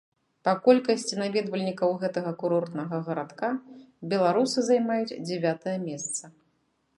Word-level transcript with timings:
Па 0.47 0.51
колькасці 0.67 1.17
наведвальнікаў 1.23 1.93
гэтага 2.03 2.31
курортнага 2.43 3.01
гарадка 3.09 3.51
беларусы 4.15 4.59
займаюць 4.71 5.17
дзявятае 5.29 5.77
месца. 5.87 6.23